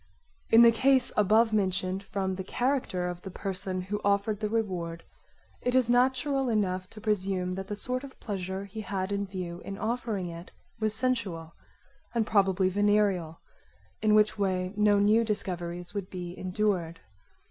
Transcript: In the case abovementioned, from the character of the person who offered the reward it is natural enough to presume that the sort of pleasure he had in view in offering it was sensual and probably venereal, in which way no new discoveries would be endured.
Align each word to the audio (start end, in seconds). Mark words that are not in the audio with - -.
In 0.49 0.63
the 0.63 0.71
case 0.71 1.11
abovementioned, 1.15 2.01
from 2.01 2.33
the 2.33 2.43
character 2.43 3.07
of 3.07 3.21
the 3.21 3.29
person 3.29 3.81
who 3.83 4.01
offered 4.03 4.39
the 4.39 4.49
reward 4.49 5.03
it 5.61 5.75
is 5.75 5.91
natural 5.91 6.49
enough 6.49 6.89
to 6.89 6.99
presume 6.99 7.53
that 7.53 7.67
the 7.67 7.75
sort 7.75 8.03
of 8.03 8.19
pleasure 8.19 8.65
he 8.65 8.81
had 8.81 9.11
in 9.11 9.27
view 9.27 9.61
in 9.63 9.77
offering 9.77 10.27
it 10.29 10.49
was 10.79 10.95
sensual 10.95 11.53
and 12.15 12.25
probably 12.25 12.67
venereal, 12.67 13.41
in 14.01 14.15
which 14.15 14.39
way 14.39 14.73
no 14.75 14.97
new 14.97 15.23
discoveries 15.23 15.93
would 15.93 16.09
be 16.09 16.35
endured. 16.35 17.01